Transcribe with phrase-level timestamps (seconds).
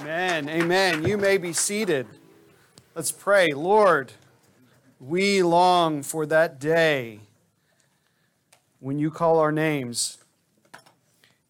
[0.00, 0.48] Amen.
[0.48, 1.04] Amen.
[1.04, 2.06] You may be seated.
[2.94, 3.48] Let's pray.
[3.48, 4.12] Lord,
[4.98, 7.20] we long for that day
[8.78, 10.16] when you call our names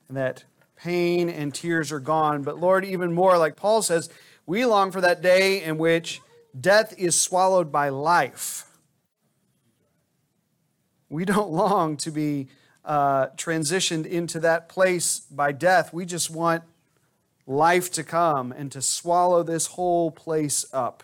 [0.08, 0.42] and that
[0.74, 2.42] pain and tears are gone.
[2.42, 4.10] But Lord, even more, like Paul says,
[4.46, 6.20] we long for that day in which
[6.60, 8.66] death is swallowed by life.
[11.08, 12.48] We don't long to be
[12.84, 15.92] uh, transitioned into that place by death.
[15.94, 16.64] We just want
[17.50, 21.02] life to come and to swallow this whole place up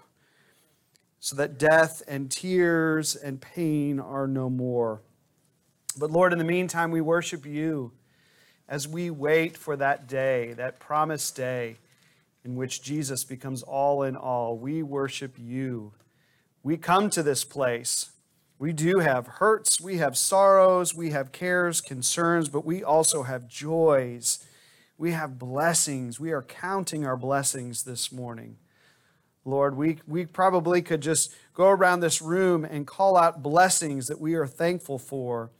[1.19, 5.03] so that death and tears and pain are no more.
[5.99, 7.91] But Lord, in the meantime, we worship you
[8.69, 11.79] as we wait for that day, that promised day
[12.45, 14.57] in which Jesus becomes all in all.
[14.57, 15.95] We worship you.
[16.63, 18.13] We come to this place.
[18.59, 23.49] We do have hurts, we have sorrows, we have cares, concerns, but we also have
[23.49, 24.47] joys.
[24.99, 26.19] We have blessings.
[26.19, 28.57] We are counting our blessings this morning.
[29.45, 34.21] Lord, we, we probably could just go around this room and call out blessings that
[34.21, 35.51] we are thankful for.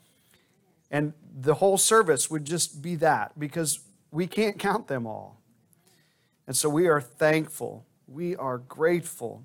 [0.91, 5.41] And the whole service would just be that because we can't count them all.
[6.47, 7.87] And so we are thankful.
[8.09, 9.45] We are grateful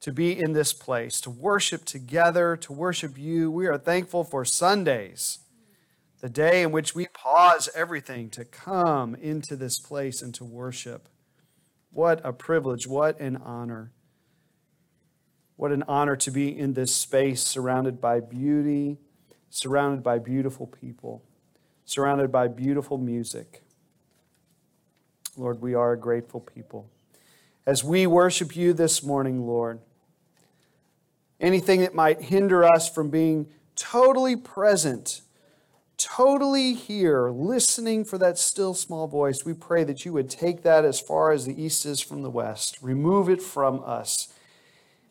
[0.00, 3.50] to be in this place, to worship together, to worship you.
[3.50, 5.38] We are thankful for Sundays,
[6.22, 11.10] the day in which we pause everything to come into this place and to worship.
[11.90, 13.92] What a privilege, what an honor.
[15.56, 18.96] What an honor to be in this space surrounded by beauty
[19.52, 21.22] surrounded by beautiful people,
[21.84, 23.62] surrounded by beautiful music.
[25.36, 26.90] Lord, we are a grateful people.
[27.66, 29.78] As we worship you this morning, Lord,
[31.38, 35.20] anything that might hinder us from being totally present,
[36.04, 40.84] totally here, listening for that still small voice, we pray that you would take that
[40.84, 44.32] as far as the east is from the west, remove it from us.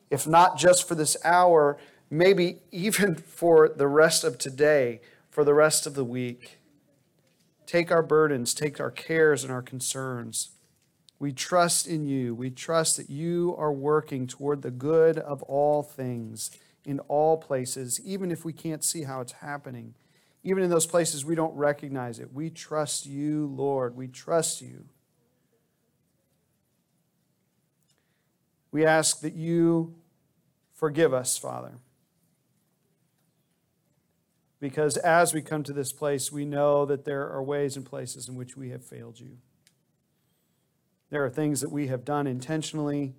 [0.09, 1.77] If not just for this hour,
[2.09, 6.59] maybe even for the rest of today, for the rest of the week.
[7.65, 10.49] Take our burdens, take our cares and our concerns.
[11.19, 12.33] We trust in you.
[12.33, 16.51] We trust that you are working toward the good of all things
[16.83, 19.93] in all places, even if we can't see how it's happening.
[20.43, 22.33] Even in those places we don't recognize it.
[22.33, 23.95] We trust you, Lord.
[23.95, 24.85] We trust you.
[28.71, 29.95] We ask that you
[30.73, 31.73] forgive us, Father.
[34.59, 38.29] Because as we come to this place, we know that there are ways and places
[38.29, 39.37] in which we have failed you.
[41.09, 43.13] There are things that we have done intentionally,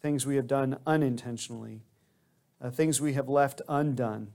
[0.00, 1.82] things we have done unintentionally,
[2.60, 4.32] uh, things we have left undone.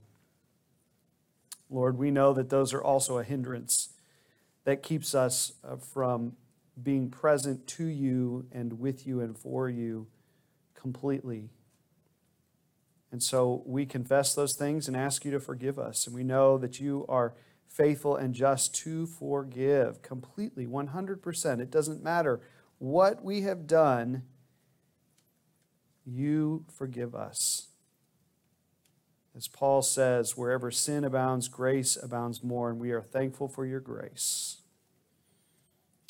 [1.70, 3.90] Lord, we know that those are also a hindrance
[4.64, 6.32] that keeps us uh, from
[6.80, 10.06] being present to you and with you and for you
[10.74, 11.50] completely
[13.10, 16.06] and so we confess those things and ask you to forgive us.
[16.06, 17.34] And we know that you are
[17.66, 21.60] faithful and just to forgive completely, 100%.
[21.60, 22.40] It doesn't matter
[22.78, 24.22] what we have done,
[26.04, 27.67] you forgive us.
[29.38, 33.78] As Paul says, wherever sin abounds, grace abounds more, and we are thankful for your
[33.78, 34.62] grace.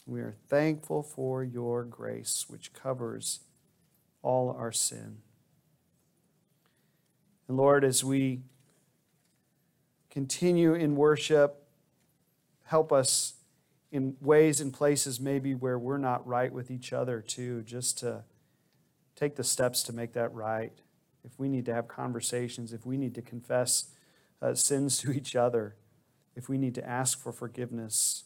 [0.07, 3.41] We are thankful for your grace, which covers
[4.23, 5.19] all our sin.
[7.49, 8.41] And Lord, as we
[10.09, 11.69] continue in worship,
[12.65, 13.35] help us
[13.93, 18.25] in ways and places maybe where we're not right with each other, too, just to
[19.17, 20.73] take the steps to make that right.
[21.25, 23.91] If we need to have conversations, if we need to confess
[24.41, 25.77] uh, sins to each other,
[26.37, 28.25] if we need to ask for forgiveness,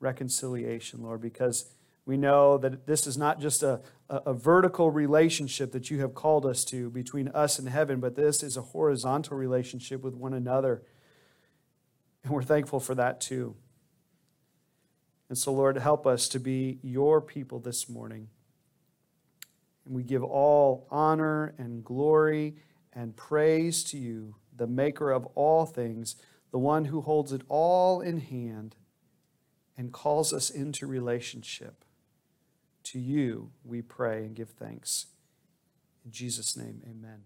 [0.00, 1.72] reconciliation, Lord, because
[2.04, 6.14] we know that this is not just a, a, a, vertical relationship that you have
[6.14, 10.34] called us to between us and heaven, but this is a horizontal relationship with one
[10.34, 10.82] another.
[12.24, 13.54] And we're thankful for that too.
[15.28, 18.28] And so, Lord, help us to be your people this morning.
[19.84, 22.56] And we give all honor and glory
[22.92, 26.16] and praise to you, the maker of all things,
[26.50, 28.76] the one who holds it all in hand
[29.76, 31.84] and calls us into relationship.
[32.84, 35.06] To you we pray and give thanks.
[36.04, 37.22] In Jesus' name, amen.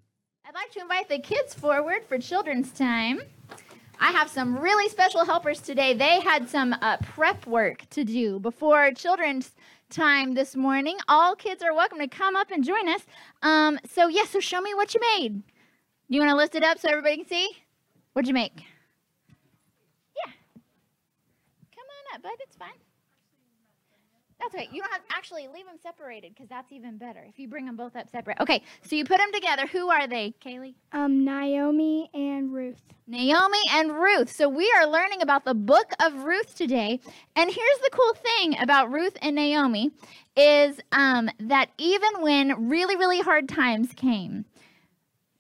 [0.46, 3.20] I'd like to invite the kids forward for children's time.
[3.98, 5.94] I have some really special helpers today.
[5.94, 9.52] They had some uh, prep work to do before children's
[9.90, 10.98] time this morning.
[11.08, 13.02] All kids are welcome to come up and join us.
[13.42, 15.42] Um, so, yeah, so show me what you made.
[16.08, 17.50] You want to lift it up so everybody can see?
[18.12, 18.56] What'd you make?
[20.24, 20.32] Yeah.
[21.74, 22.32] Come on up, bud.
[22.40, 22.85] It's fine.
[24.40, 24.68] That's right.
[24.72, 27.76] You don't have actually leave them separated because that's even better if you bring them
[27.76, 28.38] both up separate.
[28.40, 29.66] Okay, so you put them together.
[29.66, 30.74] Who are they, Kaylee?
[30.92, 32.80] Um, Naomi and Ruth.
[33.06, 34.30] Naomi and Ruth.
[34.30, 37.00] So we are learning about the book of Ruth today.
[37.34, 39.90] And here's the cool thing about Ruth and Naomi
[40.36, 44.44] is um, that even when really, really hard times came,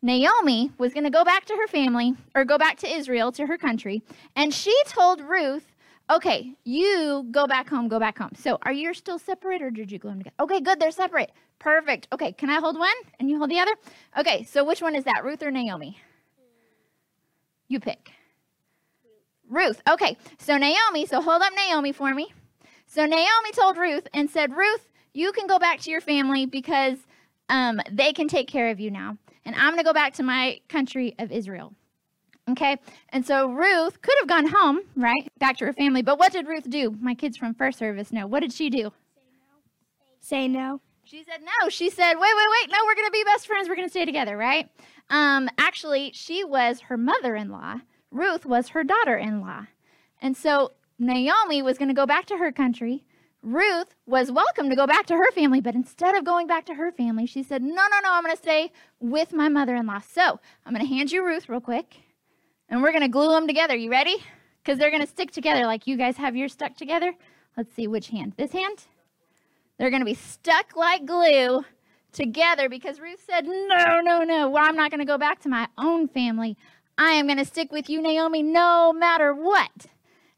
[0.00, 3.46] Naomi was going to go back to her family or go back to Israel, to
[3.46, 4.02] her country.
[4.34, 5.74] And she told Ruth,
[6.10, 8.32] okay, you go back home, go back home.
[8.36, 10.36] So are you still separate or did you glue them together?
[10.40, 11.32] Okay, good, they're separate.
[11.58, 12.08] Perfect.
[12.12, 13.74] Okay, can I hold one and you hold the other?
[14.18, 15.98] Okay, so which one is that, Ruth or Naomi?
[17.68, 18.10] You pick.
[19.48, 19.80] Ruth.
[19.88, 22.32] Okay, so Naomi, so hold up Naomi for me.
[22.86, 26.98] So Naomi told Ruth and said, Ruth, you can go back to your family because
[27.48, 29.16] um, they can take care of you now.
[29.44, 31.72] And I'm going to go back to my country of Israel.
[32.48, 32.76] Okay,
[33.08, 36.00] and so Ruth could have gone home, right, back to her family.
[36.02, 36.96] But what did Ruth do?
[37.00, 38.26] My kids from first service know.
[38.26, 38.92] What did she do?
[39.14, 39.60] Say no.
[40.20, 40.80] Say no.
[41.02, 41.68] She said no.
[41.68, 42.70] She said, wait, wait, wait.
[42.70, 43.68] No, we're going to be best friends.
[43.68, 44.68] We're going to stay together, right?
[45.10, 47.76] Um, actually, she was her mother in law.
[48.10, 49.66] Ruth was her daughter in law.
[50.20, 53.04] And so Naomi was going to go back to her country.
[53.42, 56.74] Ruth was welcome to go back to her family, but instead of going back to
[56.74, 59.86] her family, she said, No, no, no, I'm going to stay with my mother in
[59.86, 60.00] law.
[60.00, 61.98] So I'm going to hand you Ruth real quick,
[62.68, 63.76] and we're going to glue them together.
[63.76, 64.16] You ready?
[64.62, 67.14] Because they're going to stick together like you guys have yours stuck together.
[67.56, 68.34] Let's see which hand.
[68.36, 68.84] This hand?
[69.78, 71.64] They're going to be stuck like glue
[72.12, 74.48] together because Ruth said, No, no, no.
[74.48, 76.56] Well, I'm not going to go back to my own family.
[76.98, 79.86] I am going to stick with you, Naomi, no matter what.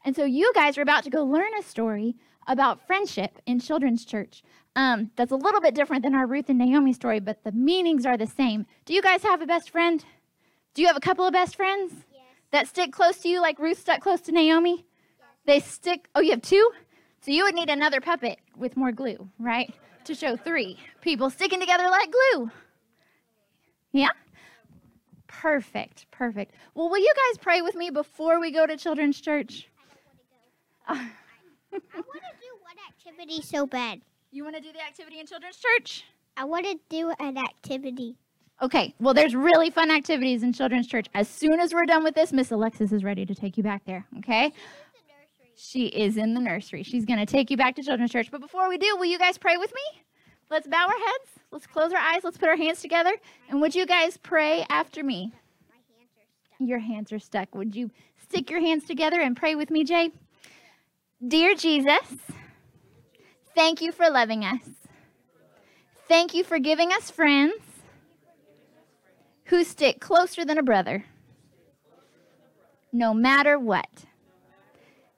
[0.05, 2.17] And so you guys are about to go learn a story
[2.47, 4.43] about friendship in children's church.
[4.75, 8.07] Um, that's a little bit different than our Ruth and Naomi story, but the meanings
[8.07, 8.67] are the same.
[8.85, 10.05] Do you guys have a best friend?
[10.75, 11.93] Do you have a couple of best friends.
[12.51, 14.85] That stick close to you like Ruth stuck close to Naomi?
[15.45, 16.71] They stick, oh, you have two?
[17.21, 19.73] So you would need another puppet with more glue, right?
[20.05, 22.51] To show three people sticking together like glue.
[23.93, 24.11] Yeah?
[25.27, 26.55] Perfect, perfect.
[26.75, 29.69] Well, will you guys pray with me before we go to children's church?
[30.87, 31.11] I don't want
[31.73, 31.87] to go.
[31.95, 34.01] I want to do one activity so bad.
[34.31, 36.05] You want to do the activity in children's church?
[36.37, 38.17] I want to do an activity.
[38.61, 41.07] Okay, well, there's really fun activities in children's church.
[41.15, 43.83] As soon as we're done with this, Miss Alexis is ready to take you back
[43.85, 44.53] there, okay?
[45.57, 46.83] She is in the nursery.
[46.83, 48.31] She's going to take you back to children's church.
[48.33, 50.03] But before we do, will you guys pray with me?
[50.51, 51.31] Let's bow our heads.
[51.53, 52.23] Let's close our eyes.
[52.25, 53.13] Let's put our hands together.
[53.49, 55.33] And would you guys pray after me?
[56.59, 57.55] Your hands are stuck.
[57.55, 57.91] Would you
[58.29, 60.11] stick your hands together and pray with me, Jay?
[61.27, 62.17] Dear Jesus,
[63.55, 64.63] thank you for loving us.
[66.09, 67.68] Thank you for giving us friends
[69.49, 71.05] who stick closer than a brother,
[72.93, 74.05] no matter what.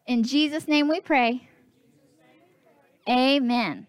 [0.07, 1.49] In Jesus' name we pray.
[3.09, 3.87] Amen.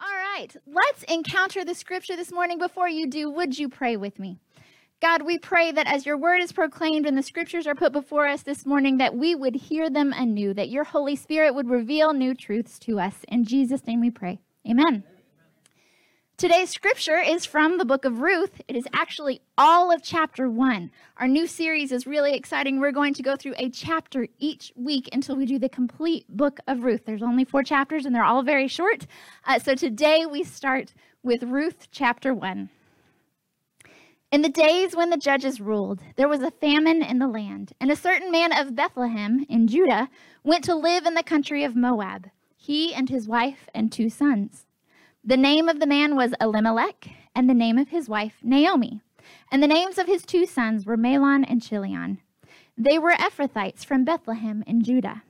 [0.00, 2.58] All right, let's encounter the scripture this morning.
[2.58, 4.38] Before you do, would you pray with me?
[5.00, 8.26] God, we pray that as your word is proclaimed and the scriptures are put before
[8.26, 12.12] us this morning, that we would hear them anew, that your Holy Spirit would reveal
[12.12, 13.14] new truths to us.
[13.28, 14.40] In Jesus' name we pray.
[14.68, 15.04] Amen.
[16.40, 18.62] Today's scripture is from the book of Ruth.
[18.66, 20.90] It is actually all of chapter one.
[21.18, 22.80] Our new series is really exciting.
[22.80, 26.58] We're going to go through a chapter each week until we do the complete book
[26.66, 27.02] of Ruth.
[27.04, 29.06] There's only four chapters and they're all very short.
[29.44, 32.70] Uh, so today we start with Ruth chapter one.
[34.32, 37.90] In the days when the judges ruled, there was a famine in the land, and
[37.90, 40.08] a certain man of Bethlehem in Judah
[40.42, 44.64] went to live in the country of Moab, he and his wife and two sons.
[45.22, 49.02] The name of the man was Elimelech, and the name of his wife Naomi.
[49.52, 52.22] And the names of his two sons were Mahlon and Chilion.
[52.78, 55.22] They were Ephrathites from Bethlehem in Judah.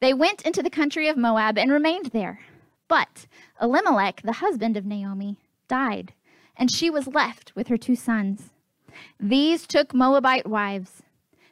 [0.00, 2.40] They went into the country of Moab and remained there.
[2.88, 3.26] But
[3.60, 6.12] Elimelech, the husband of Naomi, died,
[6.54, 8.50] and she was left with her two sons.
[9.18, 11.02] These took Moabite wives.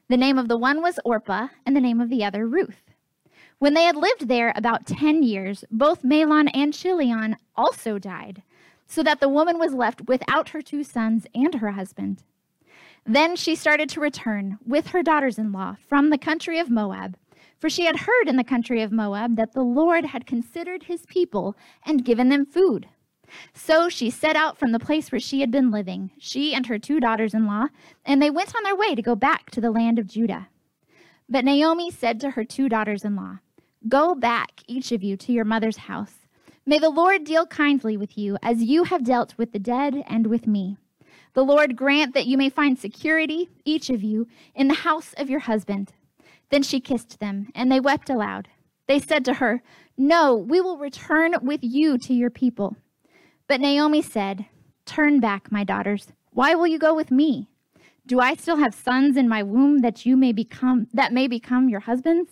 [0.09, 2.84] The name of the one was Orpah, and the name of the other Ruth.
[3.59, 8.43] When they had lived there about ten years, both Mahlon and Chilion also died,
[8.87, 12.23] so that the woman was left without her two sons and her husband.
[13.07, 17.17] Then she started to return with her daughters in law from the country of Moab,
[17.59, 21.07] for she had heard in the country of Moab that the Lord had considered his
[21.07, 21.57] people
[21.87, 22.89] and given them food.
[23.55, 26.79] So she set out from the place where she had been living, she and her
[26.79, 27.69] two daughters in law,
[28.05, 30.49] and they went on their way to go back to the land of Judah.
[31.29, 33.39] But Naomi said to her two daughters in law,
[33.87, 36.15] Go back, each of you, to your mother's house.
[36.65, 40.27] May the Lord deal kindly with you, as you have dealt with the dead and
[40.29, 40.79] with me.
[41.35, 45.29] The Lord grant that you may find security, each of you, in the house of
[45.29, 45.93] your husband.
[46.49, 48.49] Then she kissed them, and they wept aloud.
[48.87, 49.63] They said to her,
[49.99, 52.77] No, we will return with you to your people.
[53.49, 54.47] But Naomi said,
[54.87, 56.09] Turn back, my daughters.
[56.31, 57.49] Why will you go with me?
[58.07, 61.69] Do I still have sons in my womb that you may become that may become
[61.69, 62.31] your husbands?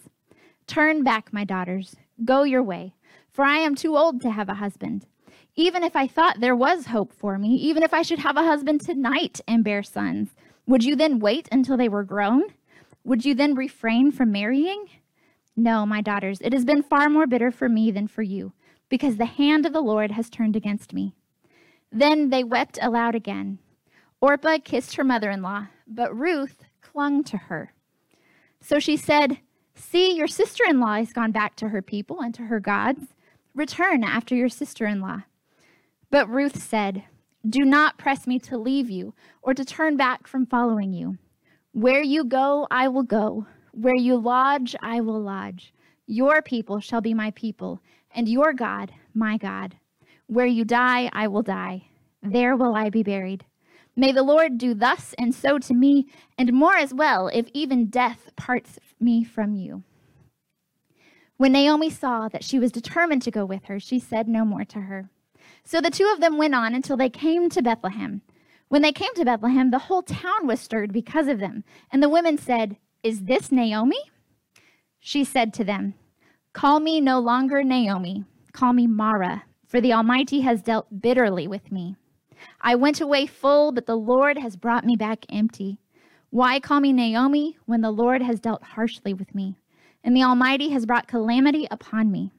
[0.66, 1.96] Turn back, my daughters.
[2.24, 2.94] Go your way,
[3.30, 5.06] for I am too old to have a husband.
[5.54, 8.44] Even if I thought there was hope for me, even if I should have a
[8.44, 10.30] husband tonight and bear sons,
[10.66, 12.44] would you then wait until they were grown?
[13.04, 14.86] Would you then refrain from marrying?
[15.56, 18.52] No, my daughters, it has been far more bitter for me than for you,
[18.88, 21.14] because the hand of the Lord has turned against me.
[21.90, 23.58] Then they wept aloud again.
[24.20, 27.74] Orpah kissed her mother in law, but Ruth clung to her.
[28.60, 29.40] So she said,
[29.74, 33.14] See, your sister in law has gone back to her people and to her gods.
[33.54, 35.22] Return after your sister in law.
[36.10, 37.04] But Ruth said,
[37.48, 41.18] Do not press me to leave you or to turn back from following you.
[41.72, 43.46] Where you go, I will go.
[43.72, 45.72] Where you lodge, I will lodge.
[46.06, 47.80] Your people shall be my people,
[48.14, 49.76] and your God, my God.
[50.26, 51.86] Where you die, I will die.
[52.22, 53.46] There will I be buried.
[53.96, 57.86] May the Lord do thus and so to me, and more as well, if even
[57.86, 59.82] death parts me from you.
[61.36, 64.64] When Naomi saw that she was determined to go with her, she said no more
[64.66, 65.10] to her.
[65.64, 68.22] So the two of them went on until they came to Bethlehem.
[68.68, 71.64] When they came to Bethlehem, the whole town was stirred because of them.
[71.90, 73.98] And the women said, Is this Naomi?
[74.98, 75.94] She said to them,
[76.52, 81.72] Call me no longer Naomi, call me Mara, for the Almighty has dealt bitterly with
[81.72, 81.96] me.
[82.60, 85.78] I went away full, but the Lord has brought me back empty.
[86.32, 89.58] Why call me Naomi when the Lord has dealt harshly with me,
[90.02, 92.32] and the Almighty has brought calamity upon me?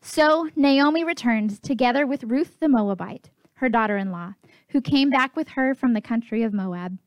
[0.00, 4.34] So Naomi returned together with Ruth the Moabite, her daughter in law
[4.70, 6.98] who came back with her from the country of Moab.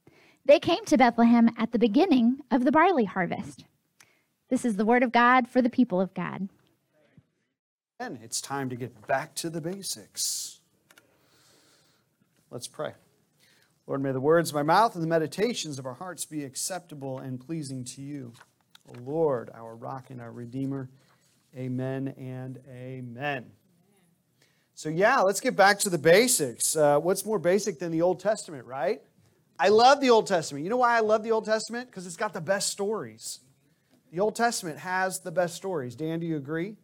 [0.45, 3.65] They came to Bethlehem at the beginning of the barley harvest.
[4.50, 6.48] This is the word of God for the people of God.
[8.00, 10.62] And it's time to get back to the basics.
[12.50, 12.93] Let's pray.
[13.87, 17.19] Lord, may the words of my mouth and the meditations of our hearts be acceptable
[17.19, 18.33] and pleasing to you.
[18.89, 20.89] O Lord, our rock and our redeemer.
[21.55, 23.45] Amen and amen.
[24.73, 26.75] So, yeah, let's get back to the basics.
[26.75, 29.01] Uh, what's more basic than the Old Testament, right?
[29.59, 30.63] I love the Old Testament.
[30.63, 31.87] You know why I love the Old Testament?
[31.87, 33.39] Because it's got the best stories.
[34.11, 35.95] The Old Testament has the best stories.
[35.95, 36.75] Dan, do you agree?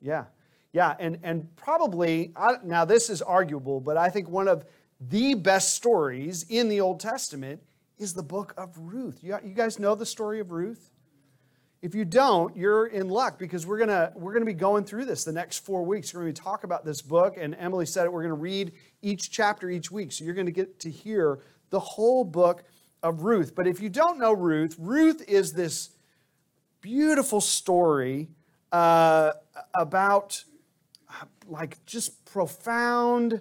[0.00, 0.24] Yeah.
[0.72, 4.66] Yeah, and, and probably, I, now this is arguable, but I think one of
[5.00, 7.62] the best stories in the Old Testament
[7.98, 9.20] is the book of Ruth.
[9.22, 10.90] You, guys know the story of Ruth?
[11.80, 15.22] If you don't, you're in luck because we're gonna we're gonna be going through this
[15.22, 16.12] the next four weeks.
[16.12, 18.12] We're gonna talk about this book, and Emily said it.
[18.12, 21.38] We're gonna read each chapter each week, so you're gonna get to hear
[21.70, 22.64] the whole book
[23.04, 23.54] of Ruth.
[23.54, 25.90] But if you don't know Ruth, Ruth is this
[26.80, 28.28] beautiful story
[28.72, 29.32] uh,
[29.74, 30.42] about
[31.46, 33.40] like just profound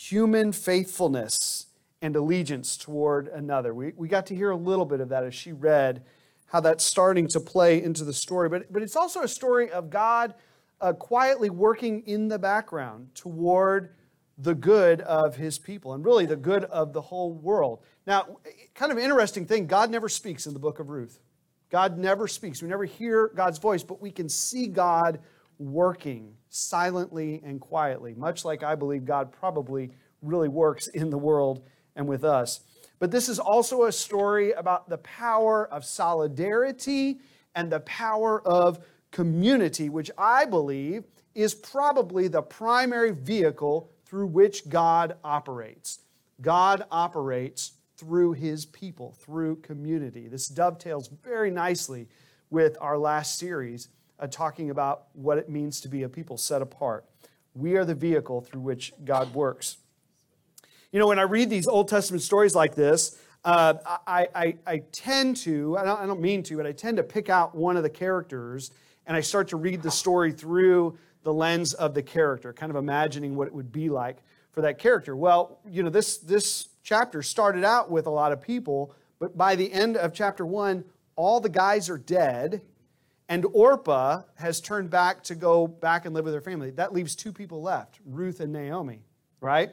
[0.00, 1.66] human faithfulness
[2.00, 3.74] and allegiance toward another.
[3.74, 6.02] We, we got to hear a little bit of that as she read
[6.46, 8.48] how that's starting to play into the story.
[8.48, 10.34] But, but it's also a story of God
[10.80, 13.94] uh, quietly working in the background toward
[14.38, 17.80] the good of his people and really the good of the whole world.
[18.06, 18.38] Now,
[18.74, 21.20] kind of interesting thing God never speaks in the book of Ruth.
[21.68, 22.62] God never speaks.
[22.62, 25.20] We never hear God's voice, but we can see God
[25.60, 29.90] working silently and quietly, much like I believe God probably
[30.22, 31.62] really works in the world
[31.94, 32.60] and with us.
[32.98, 37.20] But this is also a story about the power of solidarity
[37.54, 44.68] and the power of community, which I believe is probably the primary vehicle through which
[44.68, 46.00] God operates.
[46.40, 50.26] God operates through his people, through community.
[50.26, 52.08] This dovetails very nicely
[52.48, 53.88] with our last series,
[54.20, 57.04] uh, talking about what it means to be a people set apart.
[57.54, 59.78] We are the vehicle through which God works.
[60.92, 63.74] You know, when I read these Old Testament stories like this, uh,
[64.06, 67.02] I, I, I, tend to, I don't, I don't mean to, but I tend to
[67.02, 68.70] pick out one of the characters
[69.06, 72.76] and I start to read the story through the lens of the character, kind of
[72.76, 74.18] imagining what it would be like
[74.52, 75.16] for that character.
[75.16, 79.54] Well, you know, this, this chapter started out with a lot of people, but by
[79.54, 80.84] the end of chapter one,
[81.16, 82.62] all the guys are dead,
[83.30, 86.72] and Orpah has turned back to go back and live with her family.
[86.72, 89.04] That leaves two people left Ruth and Naomi,
[89.40, 89.70] right?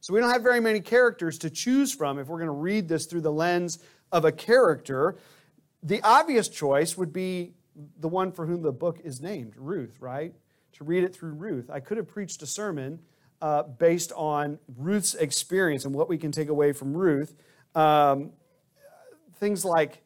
[0.00, 2.88] So we don't have very many characters to choose from if we're going to read
[2.88, 3.78] this through the lens
[4.10, 5.16] of a character.
[5.84, 7.54] The obvious choice would be
[8.00, 10.34] the one for whom the book is named, Ruth, right?
[10.72, 11.70] To read it through Ruth.
[11.70, 12.98] I could have preached a sermon
[13.40, 17.36] uh, based on Ruth's experience and what we can take away from Ruth.
[17.76, 18.32] Um,
[19.38, 20.02] things like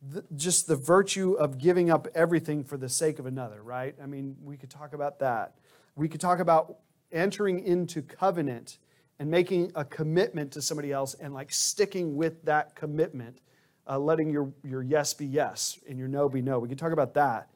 [0.00, 3.94] the, just the virtue of giving up everything for the sake of another, right?
[4.02, 5.54] I mean, we could talk about that.
[5.96, 6.76] We could talk about
[7.10, 8.78] entering into covenant
[9.18, 13.40] and making a commitment to somebody else and like sticking with that commitment,
[13.88, 16.58] uh, letting your, your yes be yes and your no be no.
[16.60, 17.48] We could talk about that.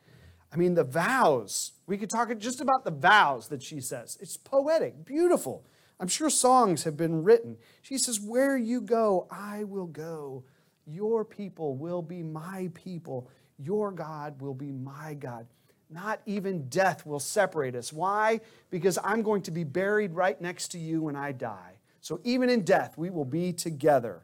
[0.53, 1.73] I mean, the vows.
[1.87, 4.19] We could talk just about the vows that she says.
[4.21, 5.65] It's poetic, beautiful.
[6.01, 7.57] I'm sure songs have been written.
[7.81, 10.45] She says, Where you go, I will go.
[10.87, 13.29] Your people will be my people.
[13.59, 15.47] Your God will be my God.
[15.91, 17.93] Not even death will separate us.
[17.93, 18.41] Why?
[18.71, 21.75] Because I'm going to be buried right next to you when I die.
[22.01, 24.23] So even in death, we will be together.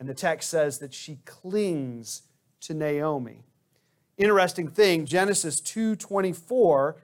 [0.00, 2.22] And the text says that she clings
[2.62, 3.42] to Naomi.
[4.16, 6.96] Interesting thing, Genesis 2:24,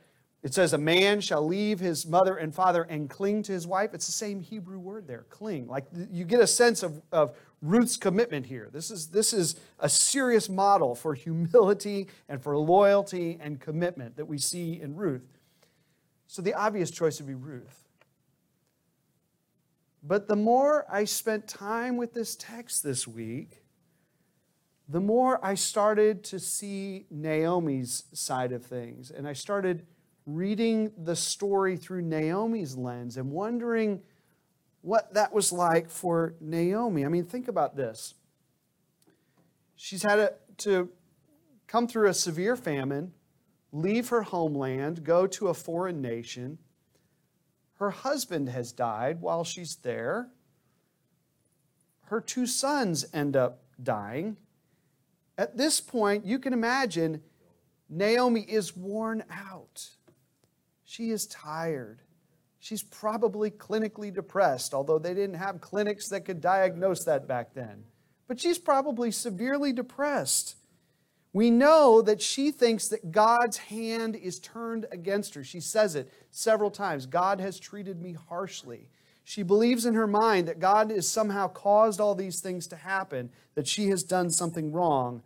[0.42, 3.92] it says a man shall leave his mother and father and cling to his wife.
[3.92, 5.66] It's the same Hebrew word there, cling.
[5.66, 8.70] Like you get a sense of, of Ruth's commitment here.
[8.72, 14.26] This is, this is a serious model for humility and for loyalty and commitment that
[14.26, 15.38] we see in Ruth.
[16.26, 17.88] So the obvious choice would be Ruth.
[20.02, 23.62] But the more I spent time with this text this week,
[24.88, 29.10] the more I started to see Naomi's side of things.
[29.10, 29.86] And I started
[30.26, 34.00] reading the story through Naomi's lens and wondering
[34.82, 37.04] what that was like for Naomi.
[37.04, 38.14] I mean, think about this.
[39.76, 40.90] She's had to
[41.66, 43.12] come through a severe famine,
[43.72, 46.58] leave her homeland, go to a foreign nation.
[47.74, 50.28] Her husband has died while she's there.
[52.06, 54.36] Her two sons end up dying.
[55.38, 57.22] At this point, you can imagine
[57.88, 59.88] Naomi is worn out.
[60.84, 62.02] She is tired.
[62.60, 67.84] She's probably clinically depressed, although they didn't have clinics that could diagnose that back then.
[68.28, 70.56] But she's probably severely depressed.
[71.32, 75.42] We know that she thinks that God's hand is turned against her.
[75.42, 78.88] She says it several times God has treated me harshly.
[79.24, 83.30] She believes in her mind that God has somehow caused all these things to happen,
[83.54, 85.22] that she has done something wrong.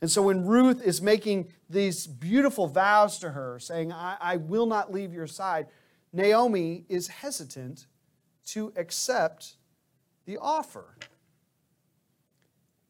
[0.00, 4.66] And so when Ruth is making these beautiful vows to her, saying, I, I will
[4.66, 5.66] not leave your side,
[6.12, 7.86] Naomi is hesitant
[8.46, 9.54] to accept
[10.26, 10.96] the offer.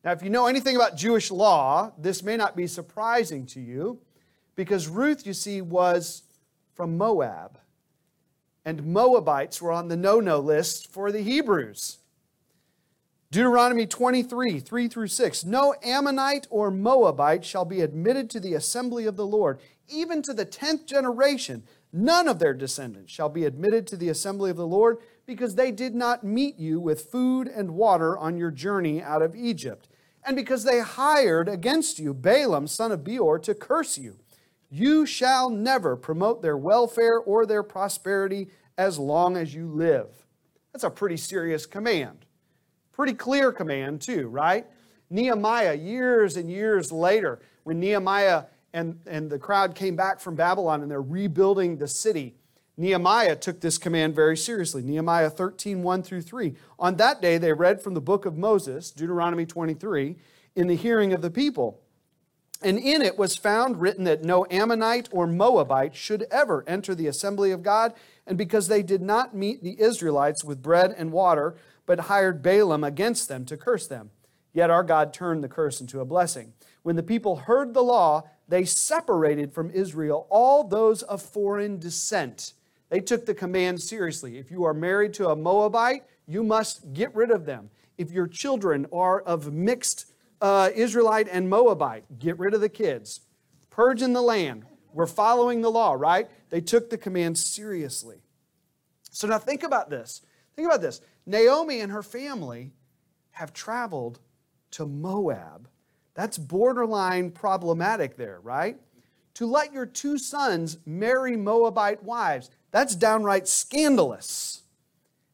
[0.05, 4.01] Now, if you know anything about Jewish law, this may not be surprising to you
[4.57, 6.23] because Ruth, you see, was
[6.75, 7.59] from Moab.
[8.65, 11.99] And Moabites were on the no no list for the Hebrews.
[13.31, 15.45] Deuteronomy 23, 3 through 6.
[15.45, 20.35] No Ammonite or Moabite shall be admitted to the assembly of the Lord, even to
[20.35, 21.63] the tenth generation.
[21.93, 25.71] None of their descendants shall be admitted to the assembly of the Lord, because they
[25.71, 29.89] did not meet you with food and water on your journey out of Egypt,
[30.25, 34.19] and because they hired against you Balaam, son of Beor, to curse you.
[34.69, 40.27] You shall never promote their welfare or their prosperity as long as you live.
[40.73, 42.25] That's a pretty serious command.
[42.93, 44.67] Pretty clear command, too, right?
[45.11, 50.83] Nehemiah, years and years later, when Nehemiah and, and the crowd came back from Babylon
[50.83, 52.35] and they're rebuilding the city.
[52.77, 54.83] Nehemiah took this command very seriously.
[54.83, 56.55] Nehemiah 13, 1 through 3.
[56.79, 60.17] On that day, they read from the book of Moses, Deuteronomy 23,
[60.57, 61.83] in the hearing of the people.
[62.63, 67.07] And in it was found written that no Ammonite or Moabite should ever enter the
[67.07, 67.95] assembly of God.
[68.27, 71.57] And because they did not meet the Israelites with bread and water,
[71.87, 74.11] but hired Balaam against them to curse them.
[74.53, 76.53] Yet our God turned the curse into a blessing.
[76.83, 82.55] When the people heard the law, they separated from Israel all those of foreign descent.
[82.89, 84.39] They took the command seriously.
[84.39, 87.71] If you are married to a Moabite, you must get rid of them.
[87.97, 90.07] If your children are of mixed
[90.41, 93.21] uh, Israelite and Moabite, get rid of the kids.
[93.71, 94.65] Purge in the land.
[94.93, 96.29] We're following the law, right?
[96.49, 98.21] They took the command seriously.
[99.11, 100.23] So now think about this.
[100.57, 101.01] Think about this.
[101.25, 102.73] Naomi and her family
[103.31, 104.19] have traveled
[104.73, 105.69] to Moab
[106.15, 108.79] that's borderline problematic there, right?
[109.35, 114.63] To let your two sons marry Moabite wives, that's downright scandalous.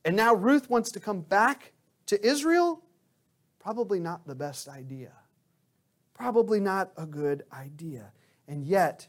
[0.04, 1.72] And now Ruth wants to come back
[2.06, 2.82] to Israel?
[3.58, 5.12] Probably not the best idea.
[6.14, 8.12] Probably not a good idea.
[8.48, 9.08] And yet,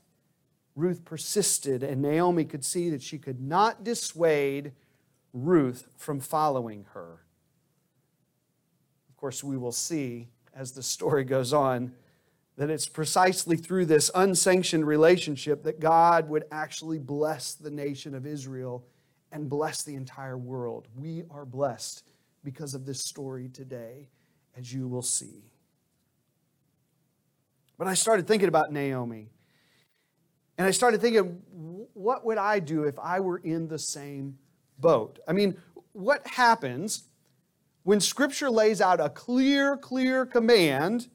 [0.75, 4.73] Ruth persisted, and Naomi could see that she could not dissuade
[5.34, 7.19] Ruth from following her.
[9.10, 11.93] Of course, we will see as the story goes on,
[12.58, 18.26] that it's precisely through this unsanctioned relationship that God would actually bless the nation of
[18.26, 18.84] Israel
[19.32, 20.88] and bless the entire world.
[20.96, 22.04] We are blessed
[22.43, 24.10] because of this story today,
[24.58, 25.43] as you will see.
[27.78, 29.30] But I started thinking about Naomi.
[30.58, 31.39] And I started thinking,
[31.93, 34.39] what would I do if I were in the same
[34.80, 35.20] boat?
[35.28, 35.58] I mean,
[35.93, 37.04] what happens
[37.88, 41.08] when Scripture lays out a clear, clear command,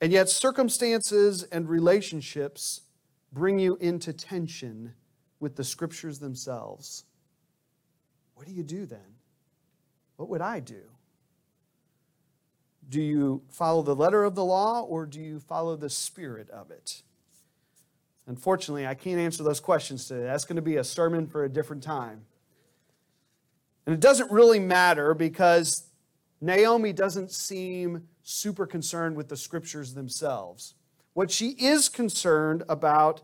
[0.00, 2.82] and yet circumstances and relationships
[3.32, 4.94] bring you into tension
[5.40, 7.06] with the Scriptures themselves?
[8.36, 9.16] What do you do then?
[10.14, 10.82] What would I do?
[12.88, 16.70] Do you follow the letter of the law or do you follow the spirit of
[16.70, 17.02] it?
[18.28, 20.22] Unfortunately, I can't answer those questions today.
[20.22, 22.26] That's going to be a sermon for a different time.
[23.86, 25.88] And it doesn't really matter because
[26.40, 30.74] Naomi doesn't seem super concerned with the scriptures themselves.
[31.12, 33.22] What she is concerned about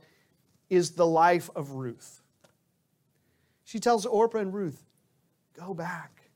[0.68, 2.22] is the life of Ruth.
[3.64, 4.82] She tells Orpah and Ruth,
[5.54, 6.30] Go back.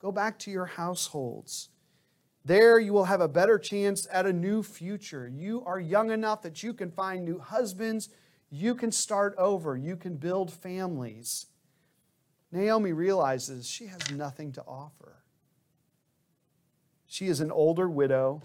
[0.00, 1.70] Go back to your households.
[2.44, 5.28] There you will have a better chance at a new future.
[5.28, 8.08] You are young enough that you can find new husbands.
[8.50, 9.76] You can start over.
[9.76, 11.46] You can build families.
[12.52, 15.22] Naomi realizes she has nothing to offer.
[17.06, 18.42] She is an older widow,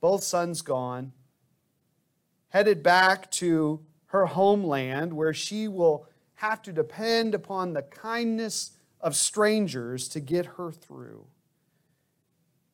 [0.00, 1.12] both sons gone,
[2.50, 6.06] headed back to her homeland where she will
[6.36, 11.26] have to depend upon the kindness of strangers to get her through.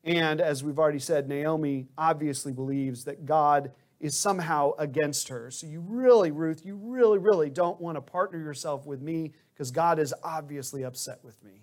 [0.05, 5.51] And as we've already said, Naomi obviously believes that God is somehow against her.
[5.51, 9.71] So you really, Ruth, you really, really don't want to partner yourself with me because
[9.71, 11.63] God is obviously upset with me.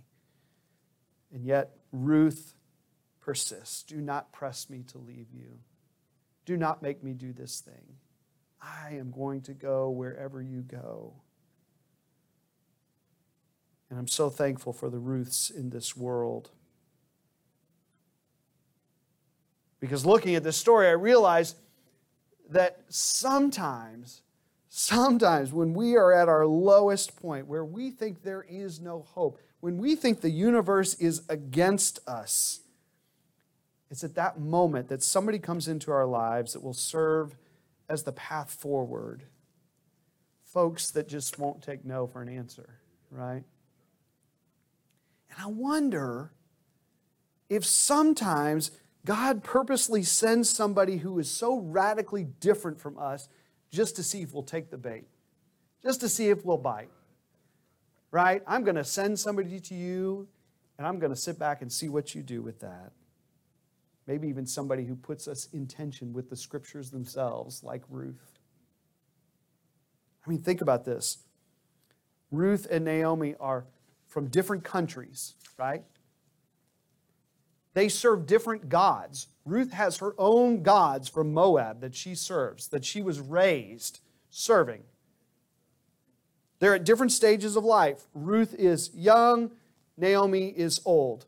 [1.32, 2.56] And yet, Ruth
[3.20, 3.84] persists.
[3.84, 5.60] Do not press me to leave you.
[6.46, 7.98] Do not make me do this thing.
[8.62, 11.14] I am going to go wherever you go.
[13.90, 16.50] And I'm so thankful for the Ruths in this world.
[19.80, 21.56] Because looking at this story, I realize
[22.50, 24.22] that sometimes,
[24.70, 29.40] sometimes when we are at our lowest point, where we think there is no hope,
[29.60, 32.62] when we think the universe is against us,
[33.90, 37.36] it's at that moment that somebody comes into our lives that will serve
[37.88, 39.24] as the path forward.
[40.44, 42.80] Folks that just won't take no for an answer,
[43.12, 43.44] right?
[45.30, 46.32] And I wonder
[47.50, 48.72] if sometimes
[49.06, 53.28] God purposely sends somebody who is so radically different from us
[53.70, 55.06] just to see if we'll take the bait,
[55.82, 56.90] just to see if we'll bite.
[58.12, 58.42] Right?
[58.48, 60.28] I'm going to send somebody to you,
[60.78, 62.92] and I'm going to sit back and see what you do with that.
[64.06, 68.40] Maybe even somebody who puts us in tension with the scriptures themselves, like Ruth.
[70.26, 71.18] I mean, think about this.
[72.32, 73.66] Ruth and Naomi are
[74.08, 75.84] from different countries, right?
[77.74, 79.28] They serve different gods.
[79.46, 84.84] Ruth has her own gods from Moab that she serves, that she was raised serving.
[86.60, 88.04] They're at different stages of life.
[88.14, 89.52] Ruth is young,
[89.98, 91.26] Naomi is old.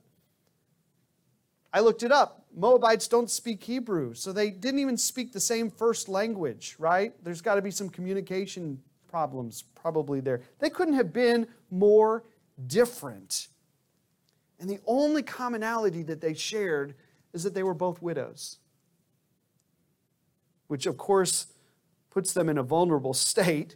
[1.73, 2.45] I looked it up.
[2.55, 7.13] Moabites don't speak Hebrew, so they didn't even speak the same first language, right?
[7.21, 10.41] There's got to be some communication problems probably there.
[10.59, 12.23] They couldn't have been more
[12.65, 13.49] different.
[14.59, 16.95] And the only commonality that they shared
[17.33, 18.59] is that they were both widows,
[20.67, 21.47] which of course
[22.09, 23.75] puts them in a vulnerable state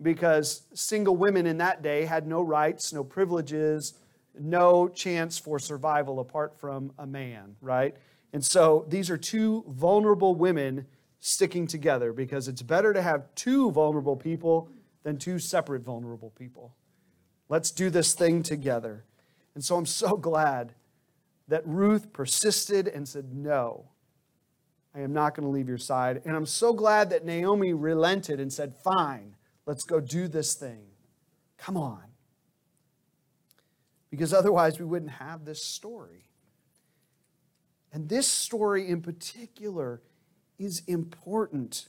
[0.00, 3.94] because single women in that day had no rights, no privileges,
[4.38, 7.96] no chance for survival apart from a man, right?
[8.32, 10.86] And so these are two vulnerable women
[11.20, 14.68] sticking together because it's better to have two vulnerable people
[15.02, 16.74] than two separate vulnerable people.
[17.48, 19.04] Let's do this thing together.
[19.58, 20.72] And so I'm so glad
[21.48, 23.86] that Ruth persisted and said, No,
[24.94, 26.22] I am not going to leave your side.
[26.24, 29.34] And I'm so glad that Naomi relented and said, Fine,
[29.66, 30.84] let's go do this thing.
[31.56, 32.04] Come on.
[34.10, 36.28] Because otherwise, we wouldn't have this story.
[37.92, 40.02] And this story in particular
[40.56, 41.88] is important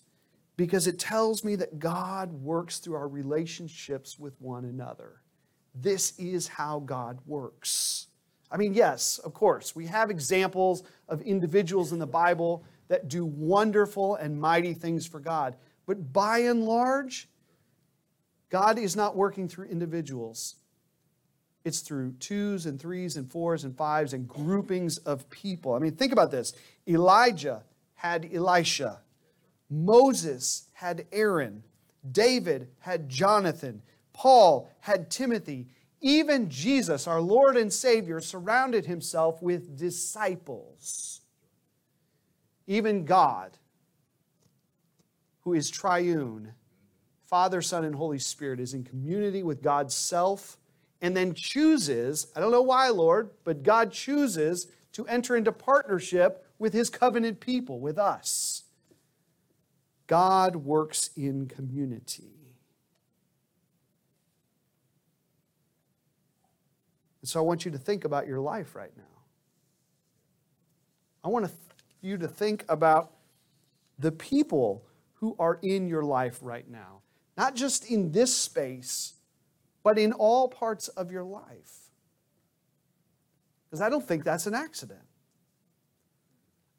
[0.57, 5.21] because it tells me that God works through our relationships with one another.
[5.73, 8.07] This is how God works.
[8.51, 13.25] I mean, yes, of course, we have examples of individuals in the Bible that do
[13.25, 15.55] wonderful and mighty things for God.
[15.85, 17.29] But by and large,
[18.49, 20.55] God is not working through individuals.
[21.63, 25.73] It's through twos and threes and fours and fives and groupings of people.
[25.75, 26.53] I mean, think about this
[26.87, 29.01] Elijah had Elisha,
[29.69, 31.63] Moses had Aaron,
[32.11, 33.83] David had Jonathan,
[34.19, 35.67] Paul had Timothy.
[36.01, 41.21] Even Jesus, our Lord and Savior, surrounded himself with disciples.
[42.67, 43.57] Even God
[45.43, 46.51] who is triune,
[47.27, 50.57] Father, Son, and Holy Spirit, is in community with God's self
[51.01, 56.45] and then chooses, I don't know why, Lord, but God chooses to enter into partnership
[56.59, 58.63] with his covenant people, with us.
[60.07, 62.38] God works in community.
[67.21, 69.03] And so I want you to think about your life right now.
[71.23, 71.51] I want
[72.01, 73.11] you to think about
[73.97, 77.01] the people who are in your life right now,
[77.37, 79.13] not just in this space,
[79.83, 81.89] but in all parts of your life.
[83.65, 85.01] Because I don't think that's an accident.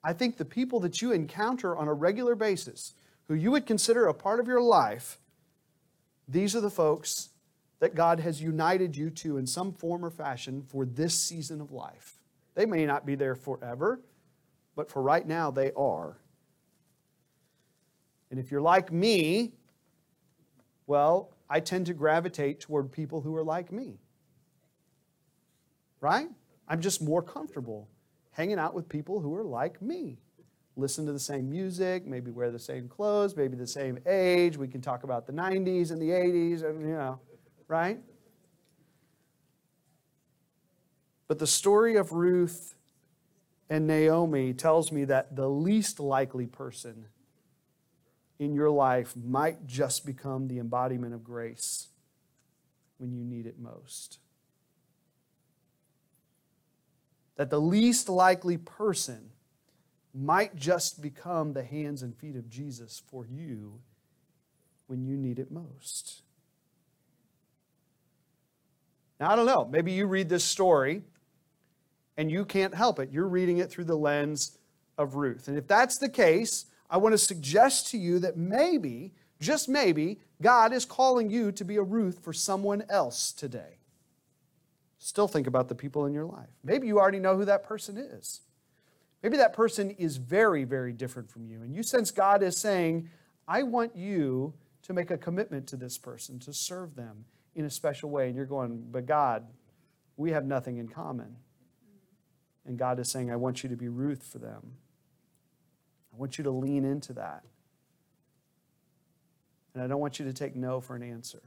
[0.03, 2.95] I think the people that you encounter on a regular basis,
[3.29, 5.19] who you would consider a part of your life,
[6.27, 7.29] these are the folks
[7.81, 11.73] that God has united you to in some form or fashion for this season of
[11.73, 12.21] life.
[12.55, 14.01] They may not be there forever,
[14.77, 16.19] but for right now, they are.
[18.31, 19.53] And if you're like me,
[20.87, 23.99] well, I tend to gravitate toward people who are like me.
[26.01, 26.29] Right?
[26.69, 27.89] I'm just more comfortable
[28.33, 30.19] hanging out with people who are like me.
[30.77, 34.57] Listen to the same music, maybe wear the same clothes, maybe the same age.
[34.57, 37.21] We can talk about the 90s and the 80s, and you know,
[37.71, 38.01] right?
[41.29, 42.75] But the story of Ruth
[43.71, 47.07] and Naomi tells me that the least likely person
[48.41, 51.89] in your life might just become the embodiment of grace
[52.99, 54.19] when you need it most.
[57.37, 59.31] That the least likely person
[60.13, 63.79] might just become the hands and feet of Jesus for you
[64.89, 66.23] when you need it most.
[69.21, 69.69] Now, I don't know.
[69.71, 71.03] Maybe you read this story
[72.17, 73.11] and you can't help it.
[73.13, 74.59] You're reading it through the lens
[74.97, 75.47] of Ruth.
[75.47, 80.21] And if that's the case, I want to suggest to you that maybe, just maybe,
[80.41, 83.77] God is calling you to be a Ruth for someone else today.
[84.99, 86.49] Still think about the people in your life.
[86.65, 88.41] Maybe you already know who that person is.
[89.23, 91.63] Maybe that person is very, very different from you.
[91.63, 93.11] And you sense God is saying,
[93.47, 97.71] I want you to make a commitment to this person, to serve them in a
[97.71, 98.27] special way.
[98.27, 99.47] And you're going, but God,
[100.17, 101.37] we have nothing in common.
[102.67, 104.73] And God is saying, I want you to be Ruth for them.
[106.13, 107.43] I want you to lean into that.
[109.75, 111.43] And I don't want you to take no for an answer.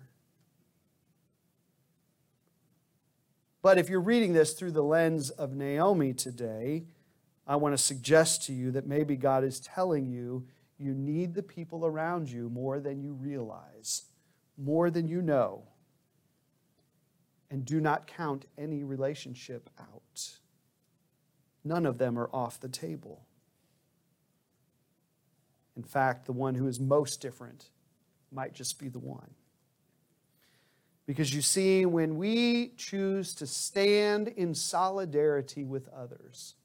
[3.62, 6.84] But if you're reading this through the lens of Naomi today,
[7.46, 11.44] I want to suggest to you that maybe God is telling you you need the
[11.44, 14.04] people around you more than you realize,
[14.58, 15.64] more than you know
[17.54, 20.32] and do not count any relationship out.
[21.64, 23.28] None of them are off the table.
[25.78, 27.70] In fact, the one who is most different
[28.32, 29.36] might just be the one.
[31.06, 36.56] Because you see, when we choose to stand in solidarity with others,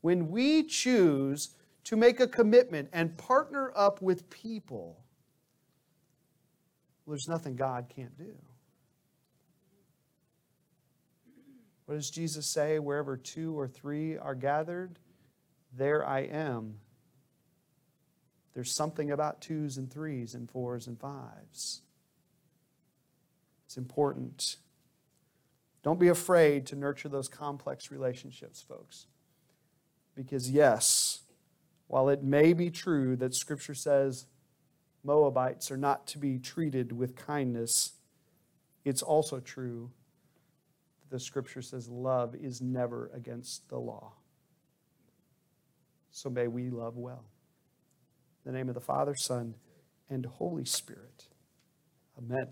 [0.00, 1.50] when we choose
[1.84, 5.04] to make a commitment and partner up with people,
[7.04, 8.34] well, there's nothing God can't do.
[11.86, 12.78] What does Jesus say?
[12.78, 14.98] Wherever two or three are gathered,
[15.76, 16.76] there I am.
[18.54, 21.82] There's something about twos and threes and fours and fives.
[23.66, 24.56] It's important.
[25.82, 29.06] Don't be afraid to nurture those complex relationships, folks.
[30.14, 31.22] Because, yes,
[31.88, 34.26] while it may be true that Scripture says
[35.02, 37.94] Moabites are not to be treated with kindness,
[38.84, 39.90] it's also true
[41.14, 44.14] the scripture says love is never against the law.
[46.10, 47.22] So may we love well.
[48.44, 49.54] In the name of the Father, Son,
[50.10, 51.28] and Holy Spirit.
[52.18, 52.48] Amen.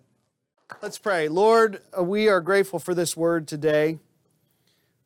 [0.80, 1.26] Let's pray.
[1.26, 3.98] Lord, uh, we are grateful for this word today.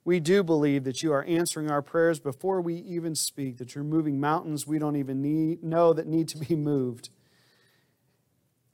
[0.05, 3.85] We do believe that you are answering our prayers before we even speak, that you're
[3.85, 7.09] moving mountains we don't even need, know that need to be moved.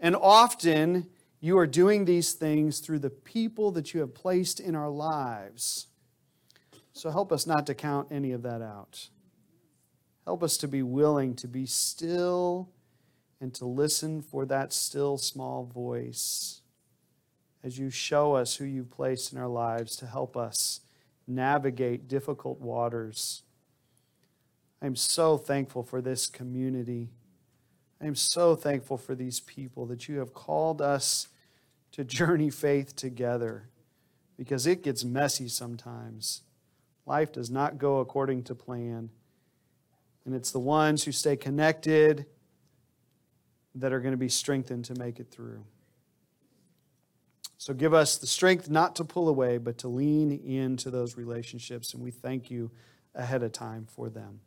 [0.00, 1.06] And often,
[1.42, 5.88] you are doing these things through the people that you have placed in our lives.
[6.92, 9.08] So help us not to count any of that out.
[10.24, 12.70] Help us to be willing to be still
[13.40, 16.60] and to listen for that still small voice
[17.64, 20.80] as you show us who you've placed in our lives to help us
[21.26, 23.42] navigate difficult waters.
[24.80, 27.10] I'm so thankful for this community.
[28.02, 31.28] I'm so thankful for these people that you have called us
[31.92, 33.68] to journey faith together
[34.36, 36.42] because it gets messy sometimes.
[37.06, 39.10] Life does not go according to plan.
[40.24, 42.26] And it's the ones who stay connected
[43.74, 45.64] that are going to be strengthened to make it through.
[47.58, 51.94] So give us the strength not to pull away, but to lean into those relationships.
[51.94, 52.72] And we thank you
[53.14, 54.40] ahead of time for them.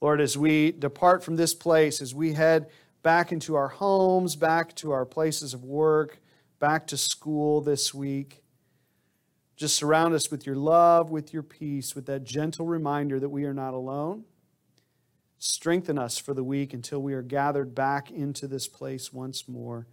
[0.00, 2.70] Lord, as we depart from this place, as we head
[3.02, 6.20] back into our homes, back to our places of work,
[6.58, 8.42] back to school this week,
[9.56, 13.44] just surround us with your love, with your peace, with that gentle reminder that we
[13.44, 14.24] are not alone.
[15.38, 19.86] Strengthen us for the week until we are gathered back into this place once more.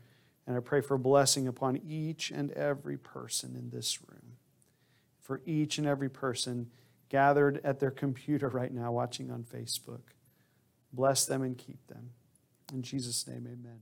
[0.46, 4.34] And I pray for a blessing upon each and every person in this room,
[5.20, 6.70] for each and every person
[7.10, 10.02] gathered at their computer right now watching on Facebook.
[10.94, 12.12] Bless them and keep them.
[12.74, 13.80] In Jesus' name, amen.